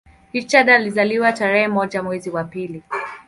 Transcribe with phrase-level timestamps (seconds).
[0.33, 2.83] Richard alizaliwa tarehe moja mwezi wa pili